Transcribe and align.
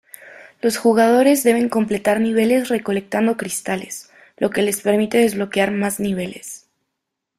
Los 0.61 0.77
jugadores 0.79 1.43
deben 1.43 1.69
completar 1.69 2.19
niveles 2.21 2.69
recolectando 2.69 3.37
cristales, 3.37 4.09
lo 4.35 4.49
que 4.49 4.63
les 4.63 4.81
permite 4.81 5.19
desbloquear 5.19 5.69
más 5.69 5.99
niveles. 5.99 6.65